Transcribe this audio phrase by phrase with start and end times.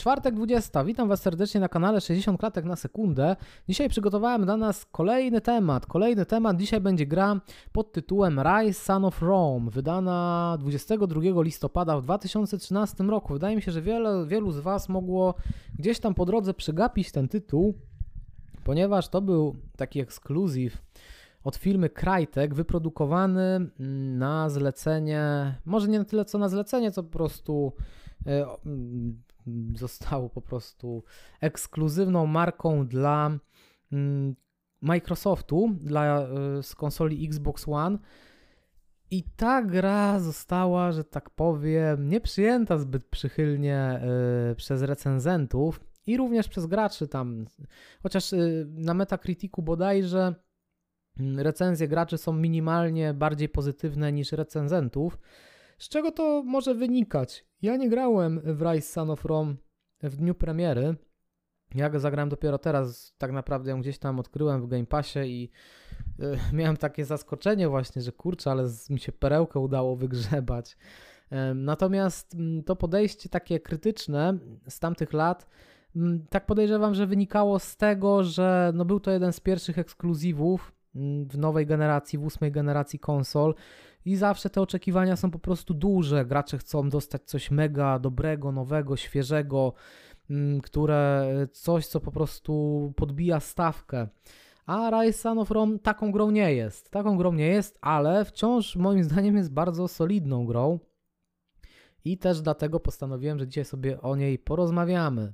[0.00, 0.84] Czwartek 20.
[0.84, 3.36] Witam Was serdecznie na kanale 60 klatek na sekundę.
[3.68, 5.86] Dzisiaj przygotowałem dla nas kolejny temat.
[5.86, 6.56] Kolejny temat.
[6.56, 7.40] Dzisiaj będzie gra
[7.72, 13.32] pod tytułem Rise Son of Rome, wydana 22 listopada w 2013 roku.
[13.32, 15.34] Wydaje mi się, że wiele, wielu z Was mogło
[15.78, 17.74] gdzieś tam po drodze przegapić ten tytuł,
[18.64, 20.82] ponieważ to był taki ekskluzyw
[21.44, 27.02] od firmy Crytek, wyprodukowany mm, na zlecenie, może nie na tyle co na zlecenie, co
[27.02, 27.72] po prostu
[28.26, 29.22] e, mm,
[29.76, 31.04] zostało po prostu
[31.40, 33.38] ekskluzywną marką dla
[33.92, 34.36] mm,
[34.82, 36.28] Microsoftu, dla e,
[36.62, 37.98] z konsoli Xbox One.
[39.10, 44.00] I ta gra została, że tak powiem, nie przyjęta zbyt przychylnie
[44.52, 47.46] y, przez recenzentów i również przez graczy tam.
[48.02, 50.34] Chociaż y, na Metacriticu bodajże
[51.20, 55.18] Mm, recenzje graczy są minimalnie bardziej pozytywne niż recenzentów.
[55.80, 57.46] Z czego to może wynikać?
[57.62, 59.54] Ja nie grałem w Rise Son of Rome
[60.02, 60.96] w dniu premiery.
[61.74, 65.50] Ja go zagrałem dopiero teraz, tak naprawdę ją gdzieś tam odkryłem w Game Passie i
[66.20, 70.76] y, miałem takie zaskoczenie właśnie, że kurczę, ale z, mi się perełkę udało wygrzebać.
[71.32, 75.46] Y, natomiast to podejście takie krytyczne z tamtych lat,
[76.30, 81.38] tak podejrzewam, że wynikało z tego, że no był to jeden z pierwszych ekskluzywów, w
[81.38, 83.54] nowej generacji, w ósmej generacji konsol
[84.04, 86.24] i zawsze te oczekiwania są po prostu duże.
[86.24, 89.72] Gracze chcą dostać coś mega dobrego, nowego, świeżego,
[90.62, 94.08] które coś, co po prostu podbija stawkę.
[94.66, 96.90] A Rise Son of Rome taką grą nie jest.
[96.90, 100.78] Taką grą nie jest, ale wciąż moim zdaniem jest bardzo solidną grą.
[102.04, 105.32] I też dlatego postanowiłem, że dzisiaj sobie o niej porozmawiamy.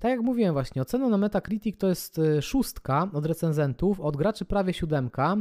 [0.00, 4.44] Tak jak mówiłem właśnie, ocena na Metacritic to jest y, szóstka od recenzentów, od graczy
[4.44, 5.36] prawie siódemka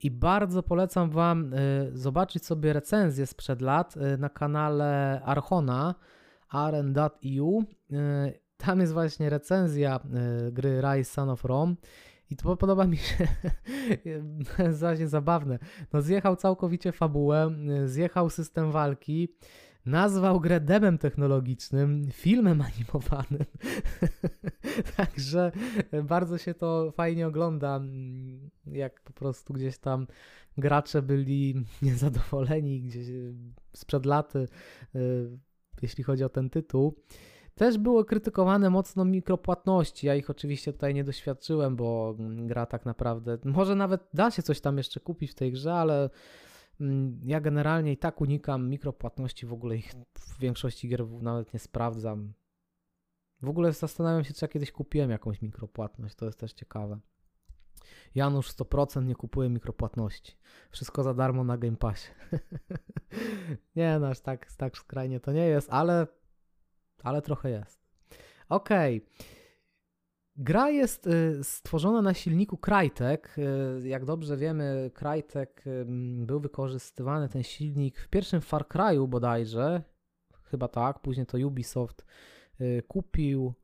[0.00, 5.94] i bardzo polecam Wam y, zobaczyć sobie recenzję sprzed lat y, na kanale Archona,
[6.54, 7.64] rn.eu.
[8.56, 10.00] Tam jest właśnie recenzja
[10.52, 11.74] gry Rise Son of Rome.
[12.30, 13.26] I to podoba mi się,
[14.70, 15.58] zaś zabawne.
[15.92, 17.50] No zjechał całkowicie fabułę,
[17.86, 19.28] zjechał system walki,
[19.86, 23.44] nazwał grę demem technologicznym, filmem animowanym.
[24.96, 25.52] Także
[26.04, 27.80] bardzo się to fajnie ogląda,
[28.66, 30.06] jak po prostu gdzieś tam
[30.58, 33.06] gracze byli niezadowoleni gdzieś
[33.76, 34.48] sprzed laty,
[34.94, 35.38] y,
[35.82, 36.96] jeśli chodzi o ten tytuł.
[37.54, 40.06] Też było krytykowane mocno mikropłatności.
[40.06, 43.38] Ja ich oczywiście tutaj nie doświadczyłem, bo gra tak naprawdę.
[43.44, 46.10] Może nawet da się coś tam jeszcze kupić w tej grze, ale Mm,
[47.24, 52.32] ja generalnie i tak unikam mikropłatności, w ogóle ich w większości gier nawet nie sprawdzam.
[53.42, 56.98] W ogóle zastanawiam się, czy ja kiedyś kupiłem jakąś mikropłatność, to jest też ciekawe.
[58.14, 60.36] Janusz 100% nie kupuje mikropłatności.
[60.70, 62.08] Wszystko za darmo na Game Passie.
[63.76, 66.06] nie, no aż tak, tak skrajnie to nie jest, ale,
[67.02, 67.80] ale trochę jest.
[68.48, 68.96] Okej.
[68.96, 69.39] Okay.
[70.42, 73.36] Gra jest y, stworzona na silniku Crytek.
[73.82, 75.64] Y, jak dobrze wiemy, Crytek
[76.16, 79.82] był wykorzystywany ten silnik w pierwszym Far Cry'u bodajże,
[80.44, 82.06] chyba tak, później to Ubisoft
[82.60, 83.54] y, kupił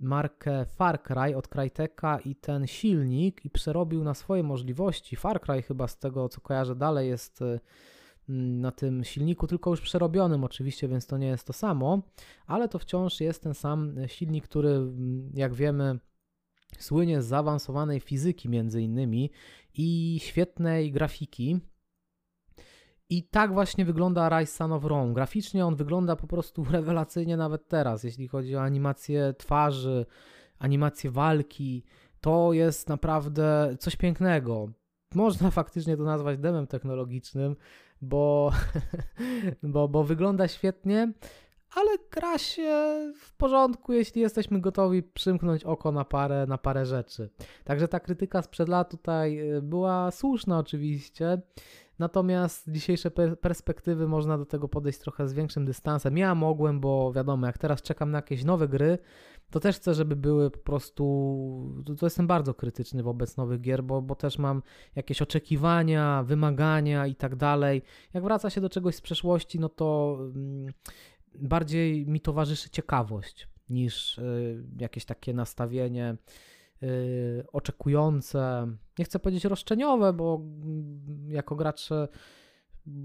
[0.00, 5.16] markę Far Cry od Cryteka i ten silnik i przerobił na swoje możliwości.
[5.16, 7.44] Far Cry chyba z tego co kojarzę dalej jest
[8.28, 12.02] na tym silniku, tylko już przerobionym oczywiście, więc to nie jest to samo,
[12.46, 14.80] ale to wciąż jest ten sam silnik, który
[15.34, 15.98] jak wiemy
[16.78, 19.30] słynie z zaawansowanej fizyki między innymi
[19.74, 21.60] i świetnej grafiki.
[23.08, 25.14] I tak właśnie wygląda Rise Son of Rome.
[25.14, 30.06] Graficznie on wygląda po prostu rewelacyjnie nawet teraz, jeśli chodzi o animację twarzy,
[30.58, 31.84] animację walki.
[32.20, 34.68] To jest naprawdę coś pięknego.
[35.14, 37.56] Można faktycznie to nazwać demem technologicznym,
[38.00, 38.52] bo,
[39.62, 41.12] bo, bo wygląda świetnie,
[41.76, 42.72] ale gra się
[43.20, 47.30] w porządku, jeśli jesteśmy gotowi przymknąć oko na parę, na parę rzeczy.
[47.64, 51.40] Także ta krytyka sprzed lat tutaj y, była słuszna oczywiście,
[51.98, 53.10] natomiast z dzisiejszej
[53.40, 56.18] perspektywy można do tego podejść trochę z większym dystansem.
[56.18, 58.98] Ja mogłem, bo wiadomo, jak teraz czekam na jakieś nowe gry,
[59.50, 61.04] to też chcę, żeby były po prostu.
[61.98, 64.62] To jestem bardzo krytyczny wobec nowych gier, bo, bo też mam
[64.94, 67.82] jakieś oczekiwania, wymagania i tak dalej.
[68.14, 70.72] Jak wraca się do czegoś z przeszłości, no to mm,
[71.40, 76.16] bardziej mi towarzyszy ciekawość niż y, jakieś takie nastawienie
[76.82, 78.66] y, oczekujące.
[78.98, 82.08] Nie chcę powiedzieć roszczeniowe, bo mm, jako gracze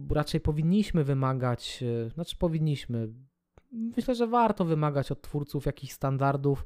[0.09, 3.09] raczej powinniśmy wymagać, y, znaczy powinniśmy
[3.71, 6.65] myślę, że warto wymagać od twórców jakichś standardów,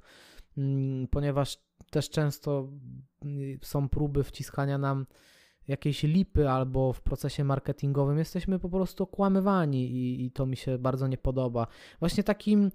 [0.58, 1.58] mm, ponieważ
[1.90, 2.70] też często
[3.62, 5.06] są próby wciskania nam
[5.68, 10.78] jakiejś lipy albo w procesie marketingowym jesteśmy po prostu okłamywani i, i, to mi się
[10.78, 11.68] bardzo nie podoba.
[12.00, 12.72] Właśnie takim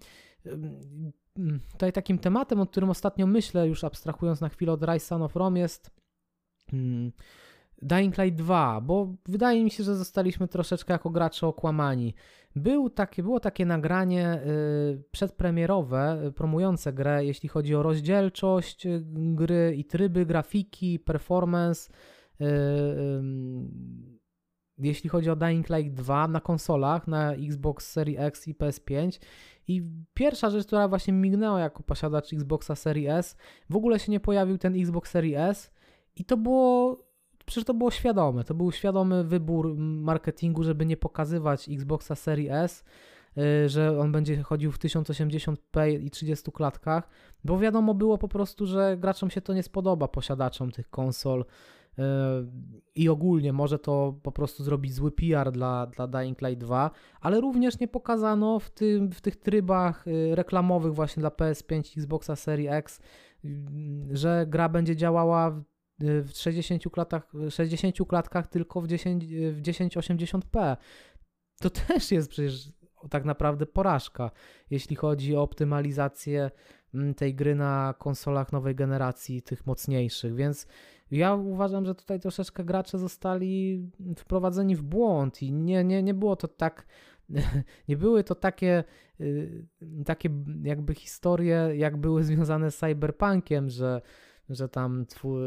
[1.72, 5.36] tutaj takim tematem, o którym ostatnio myślę, już abstrahując na chwilę od Rise Son of
[5.36, 5.90] Rome jest
[7.82, 12.14] Dying Light 2, bo wydaje mi się, że zostaliśmy troszeczkę jako gracze okłamani.
[12.56, 19.02] Był takie, było takie nagranie y, przedpremierowe, y, promujące grę, jeśli chodzi o rozdzielczość y,
[19.14, 21.92] gry i tryby, grafiki, performance.
[22.40, 22.44] Y,
[24.78, 29.20] jeśli chodzi o Dying Light 2 na konsolach, na Xbox Series X i PS5.
[29.68, 29.82] I
[30.14, 33.36] pierwsza rzecz, która właśnie mignęła jako posiadacz Xboxa Series S,
[33.70, 35.72] w ogóle się nie pojawił ten Xbox Series S
[36.16, 36.96] i to było
[37.46, 38.44] przecież to było świadome.
[38.44, 42.84] To był świadomy wybór marketingu, żeby nie pokazywać Xboxa Series S,
[43.38, 47.08] y, że on będzie chodził w 1080p i 30 klatkach,
[47.44, 51.44] bo wiadomo było po prostu, że graczom się to nie spodoba, posiadaczom tych konsol.
[52.00, 52.02] Y,
[52.94, 57.40] I ogólnie może to po prostu zrobić zły PR dla, dla Dying Light 2, ale
[57.40, 62.72] również nie pokazano w, tym, w tych trybach y, reklamowych właśnie dla PS5 Xboxa Series
[62.72, 63.00] X,
[64.10, 65.62] że gra będzie działała
[66.00, 70.76] w 60 klatkach, 60 klatkach tylko w, 10, w 1080p.
[71.60, 72.72] To też jest przecież
[73.10, 74.30] tak naprawdę porażka,
[74.70, 76.50] jeśli chodzi o optymalizację
[77.16, 80.66] tej gry na konsolach nowej generacji, tych mocniejszych, więc
[81.10, 83.82] ja uważam, że tutaj troszeczkę gracze zostali
[84.16, 86.86] wprowadzeni w błąd i nie, nie, nie było to tak,
[87.88, 88.84] nie były to takie,
[89.20, 89.66] y,
[90.04, 90.28] takie
[90.62, 94.00] jakby historie, jak były związane z cyberpunkiem, że
[94.50, 95.42] że tam twój,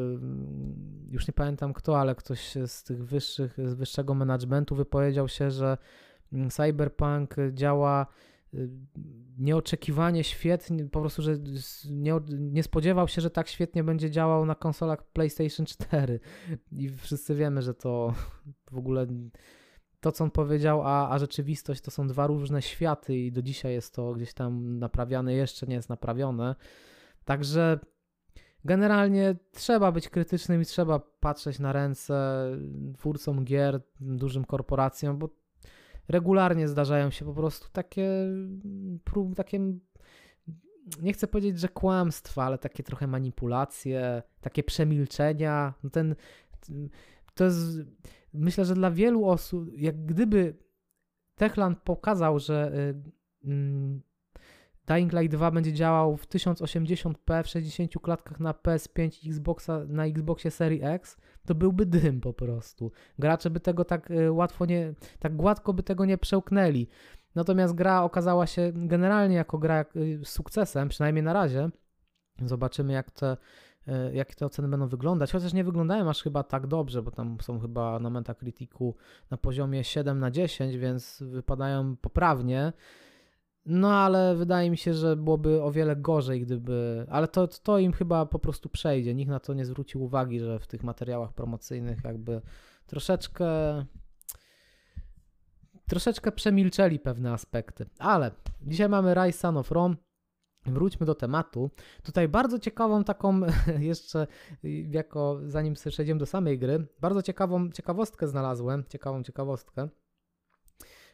[1.09, 5.77] już nie pamiętam kto, ale ktoś z tych wyższych, z wyższego managementu wypowiedział się, że
[6.33, 8.07] mm, Cyberpunk działa
[9.37, 11.37] nieoczekiwanie świetnie, po prostu, że
[11.89, 16.19] nie, nie spodziewał się, że tak świetnie będzie działał na konsolach PlayStation 4
[16.71, 18.13] i wszyscy wiemy, że to
[18.71, 19.07] w ogóle
[19.99, 23.73] to, co on powiedział, a, a rzeczywistość to są dwa różne światy i do dzisiaj
[23.73, 26.55] jest to gdzieś tam naprawiane, jeszcze nie jest naprawione.
[27.25, 27.79] Także
[28.65, 32.45] generalnie trzeba być krytycznym i trzeba patrzeć na ręce
[32.93, 35.29] twórcom gier, dużym korporacjom, bo
[36.07, 38.07] regularnie zdarzają się po prostu takie
[39.03, 39.59] prób, takie
[41.01, 45.73] nie chcę powiedzieć, że kłamstwa, ale takie trochę manipulacje, takie przemilczenia.
[45.83, 46.15] No ten,
[47.33, 47.77] to jest,
[48.33, 50.57] myślę, że dla wielu osób, jak gdyby
[51.35, 52.71] Techland pokazał, że
[53.45, 54.01] y, mm,
[54.87, 60.51] Dying Light 2 będzie działał w 1080p w 60 klatkach na PS5 Xboxa, na Xboxie
[60.51, 62.91] Series X, to byłby dym po prostu.
[63.19, 66.87] Gracze by tego tak e, łatwo nie, tak gładko by tego nie przełknęli.
[67.35, 69.85] Natomiast gra okazała się generalnie jako gra e,
[70.25, 71.69] sukcesem, przynajmniej na razie.
[72.45, 73.37] Zobaczymy jak te,
[73.87, 77.37] e, jak te oceny będą wyglądać, chociaż nie wyglądają aż chyba tak dobrze, bo tam
[77.41, 78.95] są chyba na Metacriticu
[79.31, 82.73] na poziomie 7 na 10, więc wypadają poprawnie.
[83.65, 87.05] No ale wydaje mi się, że byłoby o wiele gorzej, gdyby.
[87.09, 89.15] Ale to, to im chyba po prostu przejdzie.
[89.15, 92.41] Nikt na to nie zwrócił uwagi, że w tych materiałach promocyjnych jakby
[92.87, 93.45] troszeczkę.
[95.87, 97.85] Troszeczkę przemilczeli pewne aspekty.
[97.99, 98.31] Ale
[98.61, 99.95] dzisiaj mamy Rise Son of Rome.
[100.65, 101.69] Wróćmy do tematu.
[102.03, 103.41] Tutaj bardzo ciekawą taką,
[103.79, 104.27] jeszcze
[104.89, 109.89] jako zanim przejdziemy do samej gry, bardzo ciekawą ciekawostkę znalazłem, ciekawą ciekawostkę.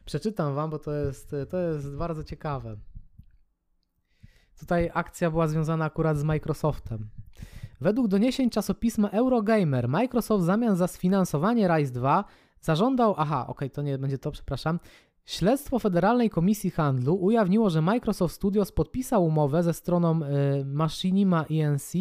[0.06, 2.78] Przeczytam wam, bo to jest, to jest bardzo ciekawe.
[4.60, 7.10] Tutaj akcja była związana akurat z Microsoftem.
[7.82, 12.24] Według doniesień czasopisma Eurogamer, Microsoft w zamian za sfinansowanie Rise 2
[12.62, 14.80] zażądał, aha, okej, okay, to nie będzie to, przepraszam,
[15.30, 21.94] Śledztwo Federalnej Komisji Handlu ujawniło, że Microsoft Studios podpisał umowę ze stroną y, Machinima ENC,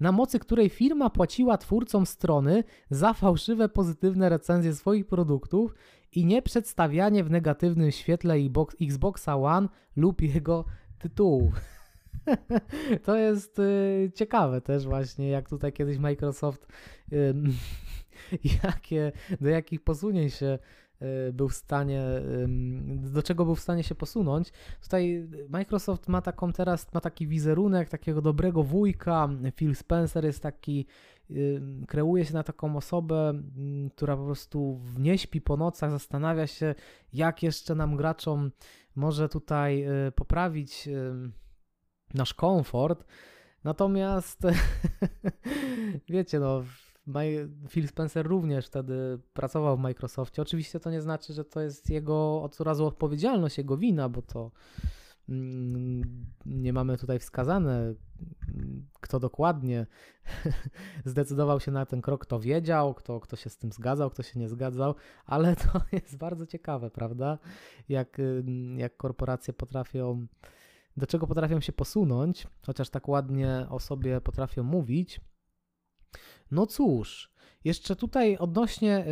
[0.00, 5.74] na mocy której firma płaciła twórcom strony za fałszywe pozytywne recenzje swoich produktów
[6.12, 8.34] i nie przedstawianie w negatywnym świetle
[8.80, 10.64] Xboxa One lub jego
[10.98, 11.60] tytułów.
[13.04, 16.66] to jest y, ciekawe też właśnie, jak tutaj kiedyś Microsoft
[17.12, 17.34] y,
[18.64, 20.58] jakie, do jakich posunięć się
[21.32, 22.02] był w stanie,
[22.96, 24.52] do czego był w stanie się posunąć.
[24.82, 29.28] Tutaj Microsoft ma taką teraz, ma taki wizerunek takiego dobrego wujka.
[29.56, 30.86] Phil Spencer jest taki
[31.88, 33.42] kreuje się na taką osobę,
[33.96, 36.74] która po prostu nie śpi po nocach, zastanawia się,
[37.12, 38.50] jak jeszcze nam graczom
[38.96, 40.88] może tutaj y, poprawić
[42.14, 43.04] nasz komfort.
[43.64, 44.42] Natomiast
[46.08, 46.62] wiecie, no,
[47.68, 50.42] Phil Spencer również wtedy pracował w Microsoftie.
[50.42, 54.50] Oczywiście to nie znaczy, że to jest jego od razu odpowiedzialność, jego wina, bo to
[55.30, 57.94] Mm, nie mamy tutaj wskazane,
[59.00, 59.86] kto dokładnie
[61.04, 64.40] zdecydował się na ten krok, kto wiedział, kto, kto się z tym zgadzał, kto się
[64.40, 64.94] nie zgadzał,
[65.26, 67.38] ale to jest bardzo ciekawe, prawda?
[67.88, 68.18] Jak,
[68.76, 70.26] jak korporacje potrafią
[70.96, 75.20] do czego potrafią się posunąć, chociaż tak ładnie o sobie potrafią mówić.
[76.50, 77.30] No cóż,
[77.64, 79.04] jeszcze tutaj odnośnie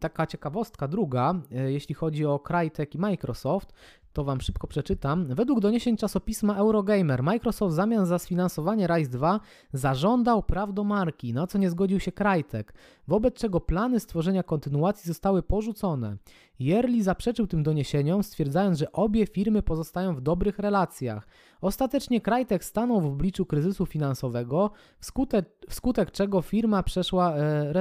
[0.00, 1.34] taka ciekawostka druga,
[1.66, 3.72] y, jeśli chodzi o Crytek i Microsoft,
[4.12, 5.26] to Wam szybko przeczytam.
[5.34, 9.40] Według doniesień czasopisma Eurogamer, Microsoft w zamian za sfinansowanie Rise 2
[9.72, 12.74] zażądał praw do marki, na co nie zgodził się Crytek,
[13.08, 16.16] wobec czego plany stworzenia kontynuacji zostały porzucone.
[16.58, 21.28] Yerli zaprzeczył tym doniesieniom, stwierdzając, że obie firmy pozostają w dobrych relacjach.
[21.60, 27.72] Ostatecznie Crytek stanął w obliczu kryzysu finansowego, wskutek, wskutek czego firma przeszła e,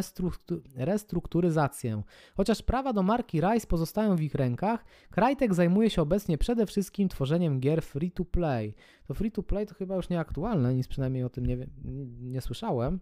[0.75, 2.01] restrukturyzację.
[2.36, 7.10] Chociaż prawa do marki Rise pozostają w ich rękach, Crytek zajmuje się obecnie przede wszystkim
[7.10, 8.75] tworzeniem gier free to play.
[9.07, 11.67] To free to play to chyba już nieaktualne, nic przynajmniej o tym nie,
[12.22, 13.00] nie słyszałem.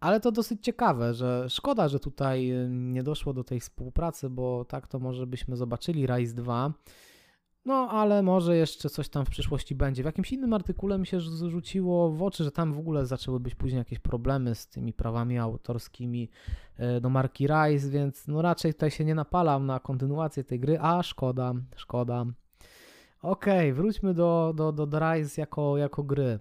[0.00, 4.64] Ale to dosyć ciekawe, że szkoda, że tutaj y, nie doszło do tej współpracy, bo
[4.64, 6.72] tak to może byśmy zobaczyli Rise 2.
[7.64, 10.02] No, ale może jeszcze coś tam w przyszłości będzie.
[10.02, 13.54] W jakimś innym artykule mi się rzuciło w oczy, że tam w ogóle zaczęły być
[13.54, 16.30] później jakieś problemy z tymi prawami autorskimi
[16.80, 20.78] y, do marki Rise, więc no raczej tutaj się nie napalam na kontynuację tej gry,
[20.80, 22.26] a szkoda, szkoda.
[23.22, 26.38] Okej, okay, wróćmy do, do, do, do Rise jako, jako gry.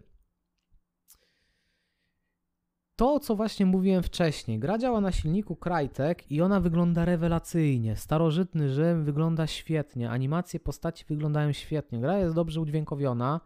[2.98, 7.96] To, co właśnie mówiłem wcześniej, gra działa na silniku Crytek i ona wygląda rewelacyjnie.
[7.96, 13.42] Starożytny Rzym wygląda świetnie, animacje postaci wyglądają świetnie, gra jest dobrze udźwiękowiona.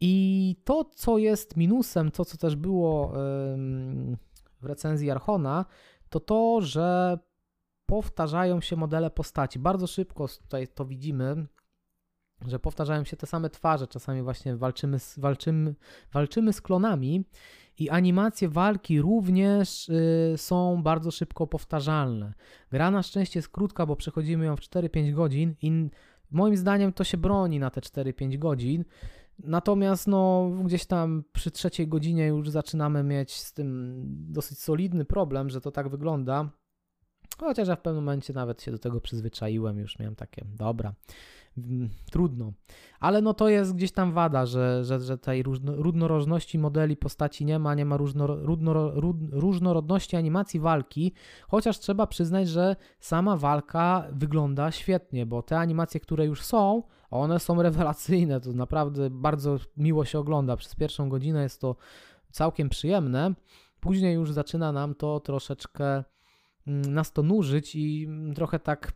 [0.00, 3.12] I to, co jest minusem, to co też było
[4.60, 5.64] w recenzji Archona,
[6.08, 7.18] to to, że
[7.86, 9.58] powtarzają się modele postaci.
[9.58, 11.46] Bardzo szybko tutaj to widzimy,
[12.46, 13.86] że powtarzają się te same twarze.
[13.86, 15.74] Czasami właśnie walczymy z, walczymy,
[16.12, 17.24] walczymy z klonami
[17.78, 22.34] i animacje walki również y, są bardzo szybko powtarzalne.
[22.70, 25.90] Gra na szczęście jest krótka, bo przechodzimy ją w 4-5 godzin i
[26.30, 28.84] moim zdaniem to się broni na te 4-5 godzin.
[29.38, 35.50] Natomiast no, gdzieś tam przy trzeciej godzinie już zaczynamy mieć z tym dosyć solidny problem,
[35.50, 36.50] że to tak wygląda.
[37.38, 40.94] Chociaż ja w pewnym momencie nawet się do tego przyzwyczaiłem, już miałem takie, dobra,
[42.10, 42.52] trudno.
[43.00, 47.58] Ale no to jest gdzieś tam wada, że, że, że tej różnorodności modeli postaci nie
[47.58, 47.98] ma, nie ma
[49.32, 51.12] różnorodności animacji walki,
[51.48, 57.40] chociaż trzeba przyznać, że sama walka wygląda świetnie, bo te animacje, które już są, one
[57.40, 60.56] są rewelacyjne, to naprawdę bardzo miło się ogląda.
[60.56, 61.76] Przez pierwszą godzinę jest to
[62.30, 63.34] całkiem przyjemne,
[63.80, 66.04] później już zaczyna nam to troszeczkę
[66.66, 68.92] mm, nas to nużyć i trochę tak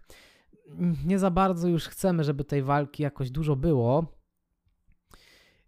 [1.06, 4.06] nie za bardzo już chcemy, żeby tej walki jakoś dużo było.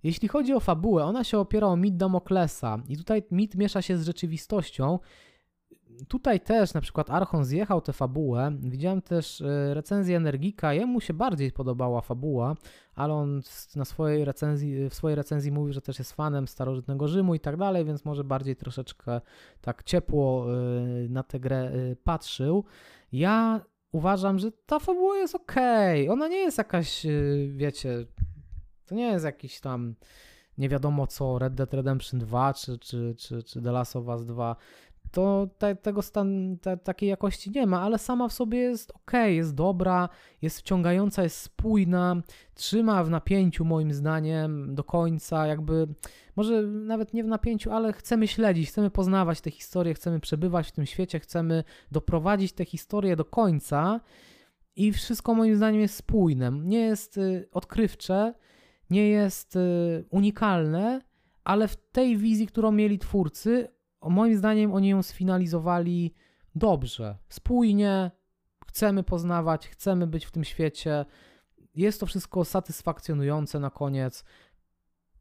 [0.03, 3.99] Jeśli chodzi o fabułę, ona się opiera o mit Damoklesa i tutaj mit miesza się
[3.99, 4.99] z rzeczywistością.
[6.09, 8.53] Tutaj też na przykład Archon zjechał tę fabułę.
[8.61, 12.57] Widziałem też e, recenzję Energika, jemu się bardziej podobała fabuła,
[12.95, 13.41] ale on
[13.77, 17.57] na swojej recenzji, w swojej recenzji mówił, że też jest fanem starożytnego Rzymu i tak
[17.57, 19.21] dalej, więc może bardziej troszeczkę
[19.61, 22.65] tak ciepło e, na tę grę e, patrzył.
[23.13, 23.61] Ja
[23.97, 26.03] uważam, że ta fabuła jest okej.
[26.03, 26.13] Okay.
[26.13, 28.07] Ona nie jest jakaś, y, wiecie,
[28.87, 29.95] to nie jest jakiś tam
[30.59, 34.25] nie wiadomo co Red Dead Redemption 2 czy, czy, czy, czy The Last of Us
[34.25, 34.57] 2
[35.11, 39.13] to te, tego stan, te, takiej jakości nie ma, ale sama w sobie jest ok,
[39.27, 40.09] jest dobra,
[40.43, 42.23] jest wciągająca, jest spójna,
[42.55, 45.89] trzyma w napięciu moim zdaniem do końca, jakby
[46.37, 50.73] może nawet nie w napięciu, ale chcemy śledzić, chcemy poznawać te historie, chcemy przebywać w
[50.73, 54.01] tym świecie, chcemy doprowadzić te historie do końca
[54.77, 58.35] i wszystko moim zdaniem jest spójne, nie jest y, odkrywcze,
[58.91, 61.01] nie jest y, unikalne,
[61.45, 63.69] ale w tej wizji, którą mieli twórcy,
[64.09, 66.15] moim zdaniem oni ją sfinalizowali
[66.55, 68.11] dobrze, spójnie,
[68.67, 71.05] chcemy poznawać, chcemy być w tym świecie.
[71.75, 74.25] Jest to wszystko satysfakcjonujące na koniec.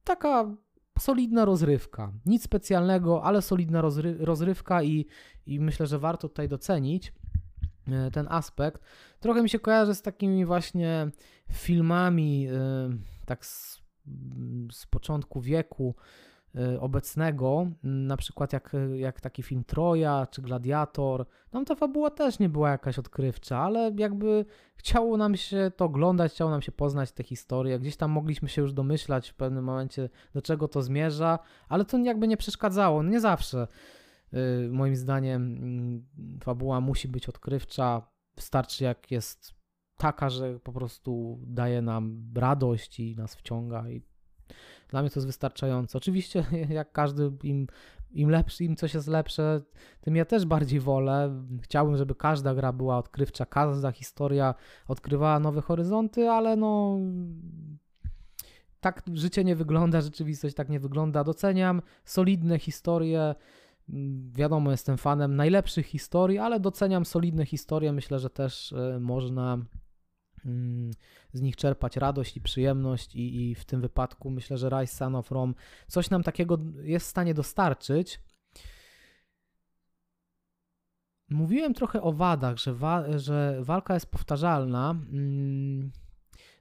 [0.03, 0.55] Taka
[0.99, 2.11] solidna rozrywka.
[2.25, 5.05] Nic specjalnego, ale solidna rozry rozrywka i,
[5.45, 7.13] i myślę, że warto tutaj docenić
[7.87, 8.81] e, ten aspekt.
[9.19, 11.11] Trochę mi się kojarzy z takimi właśnie
[11.51, 12.89] filmami, e,
[13.25, 13.81] tak z,
[14.71, 15.95] z początku wieku,
[16.79, 22.49] obecnego, na przykład jak, jak taki film Troja czy Gladiator, tam ta fabuła też nie
[22.49, 24.45] była jakaś odkrywcza, ale jakby
[24.75, 28.61] chciało nam się to oglądać, chciało nam się poznać tę historię, gdzieś tam mogliśmy się
[28.61, 33.19] już domyślać w pewnym momencie, do czego to zmierza, ale to jakby nie przeszkadzało, nie
[33.19, 33.67] zawsze.
[34.33, 36.05] Y, moim zdaniem mm,
[36.43, 38.01] fabuła musi być odkrywcza,
[38.35, 39.55] wystarczy jak jest
[39.97, 44.01] taka, że po prostu daje nam radość i nas wciąga i
[44.95, 45.97] dla mnie to jest wystarczające.
[45.97, 47.67] Oczywiście, jak każdy, im,
[48.11, 49.61] im lepszy, im coś jest lepsze,
[50.01, 51.45] tym ja też bardziej wolę.
[51.61, 54.55] Chciałbym, żeby każda gra była odkrywcza, każda historia
[54.87, 56.99] odkrywała nowe horyzonty, ale no
[58.81, 61.23] tak życie nie wygląda, rzeczywistość tak nie wygląda.
[61.23, 63.35] Doceniam solidne historie.
[64.31, 67.93] Wiadomo, jestem fanem najlepszych historii, ale doceniam solidne historie.
[67.93, 69.57] Myślę, że też y, można
[71.33, 75.15] z nich czerpać radość i przyjemność i, i w tym wypadku myślę, że Rise Son
[75.15, 75.53] of Rome
[75.87, 78.19] coś nam takiego jest w stanie dostarczyć.
[81.29, 84.91] Mówiłem trochę o wadach, że, wa że walka jest powtarzalna.
[84.91, 85.91] Mm,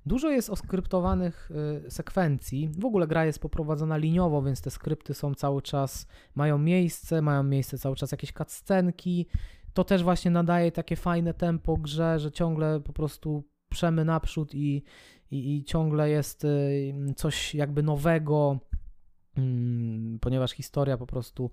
[0.06, 1.50] dużo jest oskryptowanych
[1.86, 2.70] y, sekwencji.
[2.78, 7.42] W ogóle gra jest poprowadzona liniowo, więc te skrypty są cały czas, mają miejsce, mają
[7.42, 9.26] miejsce cały czas jakieś cutscenki.
[9.74, 14.82] To też właśnie nadaje takie fajne tempo grze, że ciągle po prostu przemy naprzód i,
[15.30, 18.58] i, i ciągle jest y, coś jakby nowego,
[19.36, 21.50] mm, ponieważ historia po prostu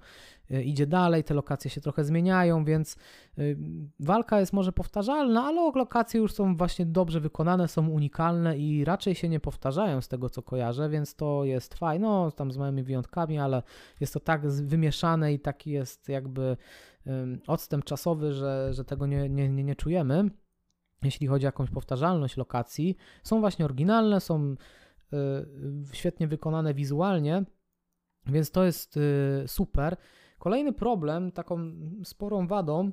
[0.51, 2.96] y, idzie dalej, te lokacje się trochę zmieniają, więc
[3.40, 3.58] y,
[4.00, 9.16] walka jest może powtarzalna, ale lokacje już są właśnie dobrze wykonane, są unikalne i raczej
[9.16, 12.84] się nie powtarzają z tego co kojarzę, więc to jest fajne, no tam z małymi
[12.84, 13.63] wyjątkami, ale
[14.00, 16.58] jest to tak wymieszane i taki jest jakby
[17.48, 20.30] odstęp czasowy, że, że tego nie, nie, nie, nie czujemy
[21.03, 24.55] jeśli chodzi o jakąś powtarzalność lokacji, są właśnie oryginalne, są
[25.13, 25.15] y,
[25.93, 27.43] świetnie wykonane wizualnie,
[28.25, 29.98] więc to jest y, super.
[30.39, 31.60] Kolejny problem, taką
[32.03, 32.91] sporą wadą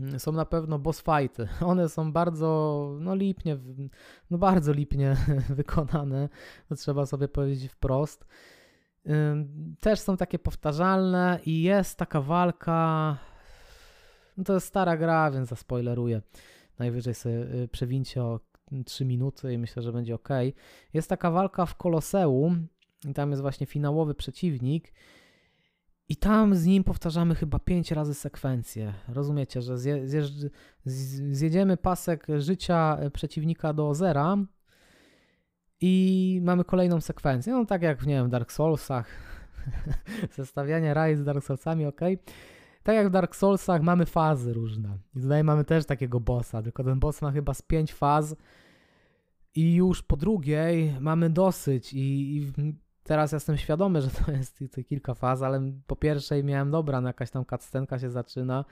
[0.00, 1.48] mm, są na pewno boss fighty.
[1.66, 3.58] One są bardzo, no lipnie,
[4.30, 5.16] no bardzo lipnie
[5.48, 6.28] wykonane,
[6.68, 8.26] to trzeba sobie powiedzieć wprost.
[9.80, 13.16] Też są takie powtarzalne i jest taka walka,
[14.36, 16.22] no to jest stara gra, więc zaspoileruję
[16.78, 18.40] najwyżej sobie y, przewincie o
[18.84, 20.28] 3 minuty i myślę, że będzie ok.
[20.94, 22.68] Jest taka walka w Koloseum
[23.08, 24.92] i tam jest właśnie finałowy przeciwnik
[26.08, 28.94] i tam z nim powtarzamy chyba 5 razy sekwencję.
[29.08, 30.06] Rozumiecie, że zje,
[31.30, 34.36] zjedziemy pasek życia przeciwnika do zera
[35.80, 37.52] i mamy kolejną sekwencję.
[37.52, 39.08] No tak jak, nie wiem, w Dark Soulsach,
[40.36, 42.00] zestawianie raj z Dark Soulsami, ok
[42.86, 44.98] tak jak w Dark Soulsach mamy fazy różne.
[45.14, 48.36] I tutaj mamy też takiego bossa, tylko ten boss ma chyba z pięć faz
[49.54, 52.52] i już po drugiej mamy dosyć i, i
[53.02, 57.08] teraz jestem świadomy, że to jest to kilka faz, ale po pierwszej miałem dobra, no
[57.08, 58.64] jakaś tam cutscenka się zaczyna,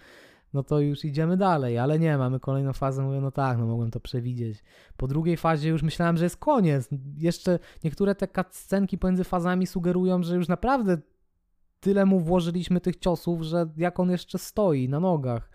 [0.52, 3.90] no to już idziemy dalej, ale nie, mamy kolejną fazę, mówię, no tak, no mogłem
[3.90, 4.64] to przewidzieć.
[4.96, 6.88] Po drugiej fazie już myślałem, że jest koniec.
[7.18, 10.98] Jeszcze niektóre te cutscenki pomiędzy fazami sugerują, że już naprawdę
[11.84, 15.50] tyle mu włożyliśmy tych ciosów, że jak on jeszcze stoi na nogach.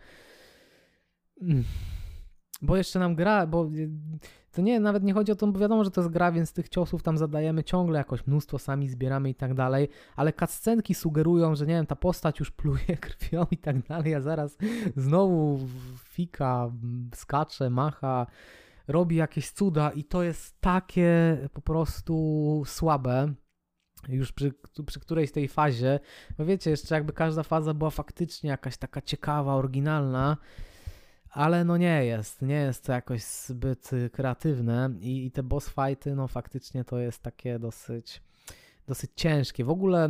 [1.41, 1.63] Mm.
[2.61, 3.89] Bo jeszcze nam gra, bo y,
[4.51, 6.69] to nie, nawet nie chodzi o to, bo wiadomo, że to jest gra, więc tych
[6.69, 11.65] ciosów tam zadajemy ciągle jakoś mnóstwo, sami zbieramy i tak dalej, ale cutscenki sugerują, że
[11.65, 14.57] nie wiem, ta postać już pluje krwią i tak dalej, a zaraz
[14.95, 15.59] znowu
[16.03, 16.71] fika,
[17.15, 18.27] skacze, macha,
[18.87, 23.33] robi jakieś cuda i to jest takie po prostu słabe,
[24.07, 24.53] już przy,
[24.85, 25.99] przy którejś tej fazie,
[26.37, 30.37] bo wiecie, jeszcze jakby każda faza była faktycznie jakaś taka ciekawa, oryginalna,
[31.29, 36.15] ale no nie jest, nie jest to jakoś zbyt kreatywne i, i te boss fighty,
[36.15, 38.21] no faktycznie to jest takie dosyć
[38.89, 39.65] dosyć ciężkie.
[39.65, 40.09] W ogóle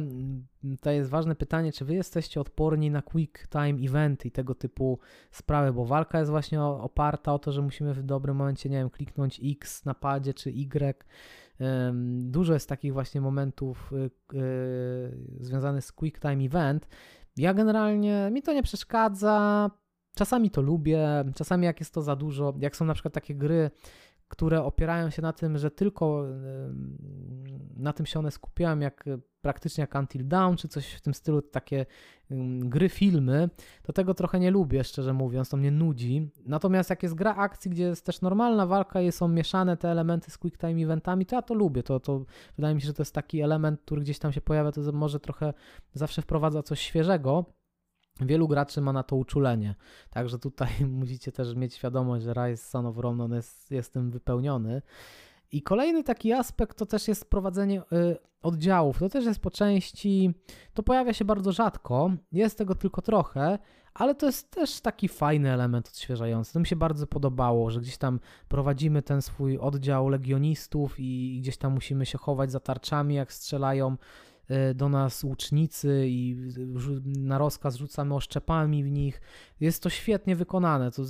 [0.82, 5.00] to jest ważne pytanie, czy wy jesteście odporni na quick time eventy i tego typu
[5.32, 8.90] sprawy, bo walka jest właśnie oparta o to, że musimy w dobrym momencie, nie wiem,
[8.90, 11.06] kliknąć X na padzie czy Y,
[12.20, 16.88] Dużo jest takich właśnie momentów y, y, związanych z Quick Time Event.
[17.38, 19.70] Ja generalnie, mi to nie przeszkadza,
[20.16, 23.72] czasami to lubię, czasami jak jest to za dużo, jak są na przykład takie gry,
[24.28, 26.26] które opierają się na tym, że tylko
[27.80, 29.06] na tym się one skupiają, jak
[29.42, 31.86] praktycznie jak Until Dawn, czy coś w tym stylu, takie
[32.60, 33.50] gry, filmy,
[33.84, 36.30] to tego trochę nie lubię, szczerze mówiąc, to mnie nudzi.
[36.46, 40.32] Natomiast jak jest gra akcji, gdzie jest też normalna walka i są mieszane te elementy
[40.32, 41.84] z quick time eventami, to ja to lubię.
[41.84, 44.72] To, to wydaje mi się, że to jest taki element, który gdzieś tam się pojawia,
[44.72, 45.54] to może trochę
[45.94, 47.46] zawsze wprowadza coś świeżego.
[48.22, 49.76] Wielu graczy ma na to uczulenie,
[50.10, 50.70] także tutaj
[51.02, 54.82] musicie też mieć świadomość, że Rise Son of Rome jest, jest tym wypełniony.
[55.52, 59.00] I kolejny taki aspekt to też jest prowadzenie y, oddziałów.
[59.00, 60.34] To też jest po części,
[60.74, 63.60] to pojawia się bardzo rzadko, jest tego tylko trochę,
[63.94, 66.54] ale to jest też taki fajny element odświeżający.
[66.54, 71.58] To mi się bardzo podobało, że gdzieś tam prowadzimy ten swój oddział legionistów i gdzieś
[71.58, 73.98] tam musimy się chować za tarczami, jak strzelają
[74.52, 76.38] y, do nas łucznicy i
[77.06, 79.22] na rozkaz rzucamy oszczepami w nich.
[79.60, 80.92] Jest to świetnie wykonane.
[80.92, 81.04] To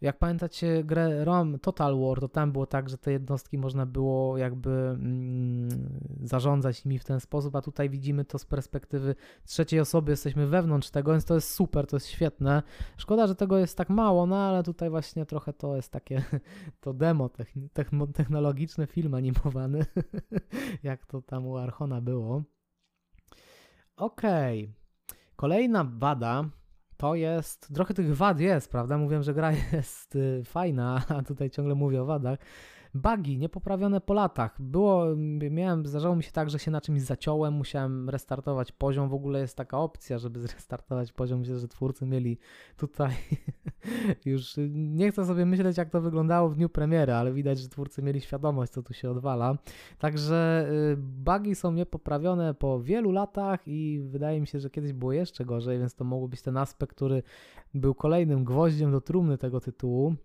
[0.00, 4.38] Jak pamiętacie grę ROM Total War, to tam było tak, że te jednostki można było
[4.38, 5.68] jakby mm,
[6.22, 10.90] zarządzać nimi w ten sposób, a tutaj widzimy to z perspektywy trzeciej osoby, jesteśmy wewnątrz
[10.90, 12.62] tego, więc to jest super, to jest świetne.
[12.96, 16.24] Szkoda, że tego jest tak mało, no ale tutaj właśnie trochę to jest takie
[16.80, 17.30] to demo
[18.14, 19.86] technologiczne, film animowany,
[20.82, 22.42] jak to tam u Archona było.
[23.96, 24.64] Okej.
[24.64, 24.74] Okay.
[25.36, 26.44] Kolejna wada
[27.00, 28.98] to jest, trochę tych wad jest, prawda?
[28.98, 32.38] Mówiłem, że gra jest y, fajna, a tutaj ciągle mówię o wadach.
[32.94, 34.62] Bugi niepoprawione po latach.
[34.62, 35.06] Było,
[35.50, 39.08] miałem, zdarzało mi się tak, że się na czymś zaciąłem, musiałem restartować poziom.
[39.08, 41.40] W ogóle jest taka opcja, żeby zrestartować poziom.
[41.40, 42.38] Myślę, że twórcy mieli
[42.76, 43.12] tutaj
[44.24, 48.02] już, nie chcę sobie myśleć, jak to wyglądało w dniu premiery, ale widać, że twórcy
[48.02, 49.58] mieli świadomość, co tu się odwala.
[49.98, 55.12] Także y, bugi są niepoprawione po wielu latach i wydaje mi się, że kiedyś było
[55.12, 57.22] jeszcze gorzej, więc to mógł być ten aspekt, który
[57.74, 60.16] był kolejnym gwoździem do trumny tego tytułu.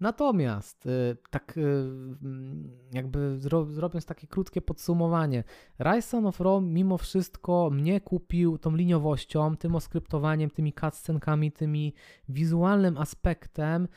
[0.00, 3.38] Natomiast, y, tak y, mm, jakby
[3.70, 5.44] zrobiąc takie krótkie podsumowanie,
[5.80, 11.94] Rise of Rome mimo wszystko mnie kupił tą liniowością, tym oskryptowaniem, tymi cutscenkami, tymi
[12.28, 13.88] wizualnym aspektem,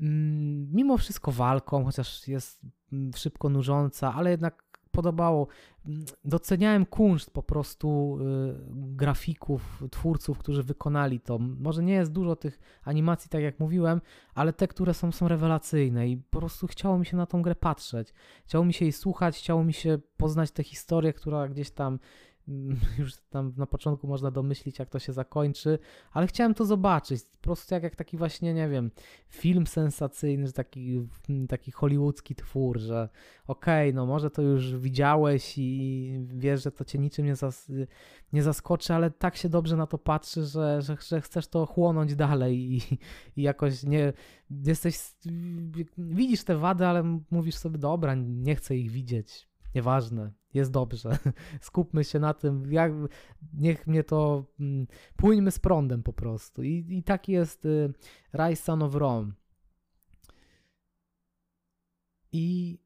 [0.00, 2.60] mm, mimo wszystko walką, chociaż jest
[2.92, 5.46] mm, szybko nużąca, ale jednak podobało.
[6.24, 11.38] Doceniałem kunszt po prostu y, grafików, twórców, którzy wykonali to.
[11.38, 14.00] Może nie jest dużo tych animacji, tak jak mówiłem,
[14.34, 17.54] ale te, które są, są rewelacyjne i po prostu chciało mi się na tą grę
[17.54, 18.14] patrzeć.
[18.44, 21.98] Chciało mi się jej słuchać, chciało mi się poznać tę historię, która gdzieś tam
[22.98, 25.78] już tam na początku można domyślić, jak to się zakończy,
[26.12, 27.22] ale chciałem to zobaczyć.
[27.22, 28.90] Po prostu jak, jak taki właśnie, nie wiem,
[29.28, 31.08] film sensacyjny, taki,
[31.48, 33.08] taki hollywoodzki twór, że
[33.46, 37.72] okej, okay, no może to już widziałeś i wiesz, że to cię niczym nie, zas
[38.32, 42.14] nie zaskoczy, ale tak się dobrze na to patrzy, że, że, że chcesz to chłonąć
[42.14, 42.80] dalej i,
[43.36, 44.12] i jakoś nie
[44.50, 44.98] jesteś,
[45.98, 51.18] widzisz te wady, ale mówisz sobie, dobra, nie chcę ich widzieć, nieważne, jest dobrze.
[51.60, 52.92] Skupmy się na tym, jak,
[53.52, 56.62] niech mnie to, mm, płyńmy z prądem po prostu.
[56.62, 57.92] I, i taki jest y,
[58.34, 59.32] Rise Son of Rome.
[62.32, 62.78] I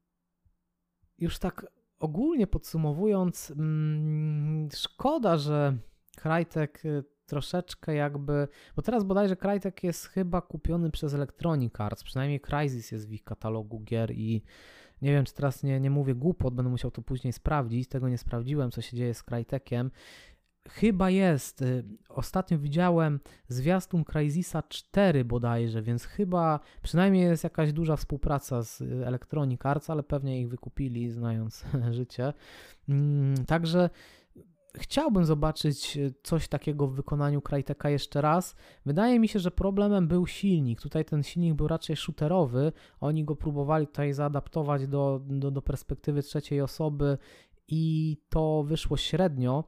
[1.17, 1.65] już tak
[1.99, 5.77] ogólnie podsumowując, mm, szkoda, że
[6.15, 12.39] Krajtek y, troszeczkę jakby, bo teraz bodajże Krajtek jest chyba kupiony przez Electronic Arts, przynajmniej
[12.39, 14.43] Crysis jest w ich katalogu gier i
[15.01, 17.89] nie wiem, czy teraz nie, nie mówię głupot, będę musiał to później sprawdzić.
[17.89, 19.91] Tego nie sprawdziłem, co się dzieje z Crytekiem.
[20.69, 21.61] Chyba jest.
[21.61, 28.81] Y, ostatnio widziałem zwiastun Crysisa 4 bodajże, więc chyba przynajmniej jest jakaś duża współpraca z
[28.81, 32.33] Electronic Arts, ale pewnie ich wykupili, znając życie.
[32.89, 33.89] Mm, także
[34.77, 38.55] chciałbym zobaczyć e, coś takiego w wykonaniu Cryteka jeszcze raz.
[38.85, 40.81] Wydaje mi się, że problemem był silnik.
[40.81, 42.71] Tutaj ten silnik był raczej shooterowy.
[42.99, 47.17] Oni go próbowali tutaj zaadaptować do, do, do perspektywy trzeciej osoby
[47.67, 49.63] i to wyszło średnio.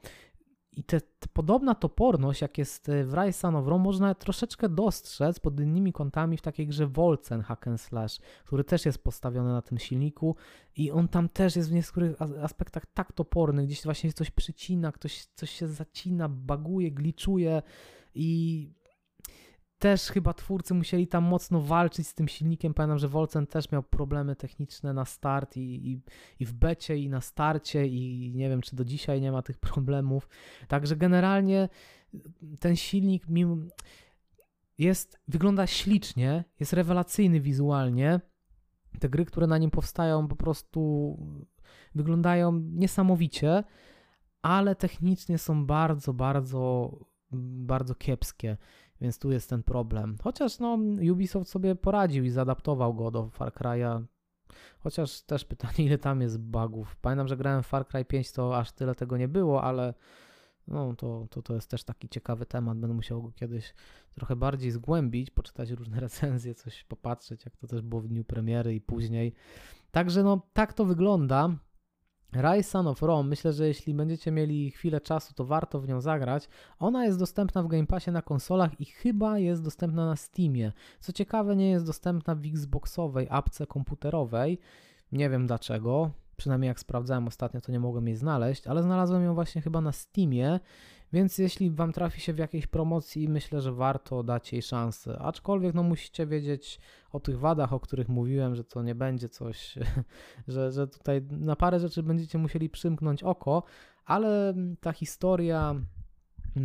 [0.78, 5.60] I te, te, podobna toporność, jak jest w Rise of Rome, można troszeczkę dostrzec pod
[5.60, 9.78] innymi kątami w takiej grze Wolcen Hack and Slash, który też jest postawiony na tym
[9.78, 10.36] silniku
[10.76, 15.26] i on tam też jest w niektórych aspektach tak toporny, gdzieś właśnie coś przycina, ktoś,
[15.26, 17.62] coś się zacina, baguje, gliczuje
[18.16, 18.70] i
[19.80, 22.74] też chyba twórcy musieli tam mocno walczyć z tym silnikiem.
[22.74, 26.02] Pamiętam, że Wolcen też miał problemy techniczne na start i, i,
[26.40, 29.58] i, w becie, i na starcie, i nie wiem, czy do dzisiaj nie ma tych
[29.72, 30.30] problemów.
[30.68, 31.70] Także generalnie
[32.60, 33.24] ten silnik
[34.78, 38.22] jest, wygląda ślicznie, jest rewelacyjny wizualnie.
[39.00, 41.18] Te gry, które na nim powstają, po prostu
[41.96, 43.64] wyglądają niesamowicie,
[44.42, 46.92] ale technicznie są bardzo, bardzo,
[47.32, 48.58] bardzo kiepskie.
[49.02, 50.18] Więc tu jest ten problem.
[50.24, 50.78] Chociaż no,
[51.12, 54.04] Ubisoft sobie poradził i zaadaptował go do Far Cry'a.
[54.80, 56.96] Chociaż też pytanie, ile tam jest bugów.
[56.96, 59.94] Pamiętam, że grałem w Far Cry 5, to aż tyle tego nie było, ale
[60.68, 62.78] no, to, to, to jest też taki ciekawy temat.
[62.78, 63.74] Będę musiał go kiedyś
[64.16, 68.76] trochę bardziej zgłębić, poczytać różne recenzje, coś popatrzeć, jak to też było w dniu premiery
[68.76, 69.34] i później.
[69.92, 71.50] Także no, tak to wygląda.
[72.34, 76.02] Rise Son of Rome, myślę, że jeśli będziecie mieli chwilę czasu, to warto w nią
[76.02, 76.50] zagrać.
[76.80, 80.72] Ona jest dostępna w Game Passie na konsolach i chyba jest dostępna na Steamie.
[81.00, 84.60] Co ciekawe, nie jest dostępna w Xboxowej apce komputerowej.
[85.12, 86.12] Nie wiem dlaczego.
[86.38, 89.92] Przynajmniej jak sprawdzałem ostatnio, to nie mogłem jej znaleźć, ale znalazłem ją właśnie chyba na
[89.92, 90.60] Steamie
[91.14, 95.20] więc jeśli Wam trafi się w jakiejś promocji, myślę, że warto dać jej szansę.
[95.20, 96.80] Aczkolwiek no musicie wiedzieć
[97.12, 99.76] o tych wadach, o których mówiłem, że to nie będzie coś,
[100.48, 103.64] że, że tutaj na parę rzeczy będziecie musieli przymknąć oko,
[104.06, 105.76] ale ta historia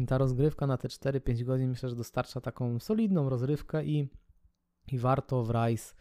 [0.06, 4.08] ta rozgrywka na te 4-5 godzin myślę, że dostarcza taką solidną rozrywkę i,
[4.92, 5.94] i warto w Rise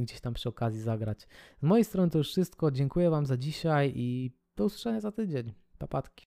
[0.00, 1.28] gdzieś tam przy okazji zagrać.
[1.60, 2.70] Z mojej strony to już wszystko.
[2.70, 5.52] Dziękuję Wam za dzisiaj i do usłyszenia za tydzień.
[5.78, 6.27] Papatki.